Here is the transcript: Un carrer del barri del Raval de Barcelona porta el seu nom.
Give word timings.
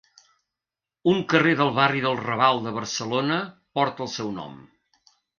Un 1.11 1.19
carrer 1.33 1.51
del 1.59 1.69
barri 1.79 2.01
del 2.05 2.17
Raval 2.21 2.61
de 2.67 2.73
Barcelona 2.77 3.37
porta 3.81 4.07
el 4.07 4.11
seu 4.15 4.33
nom. 4.39 4.57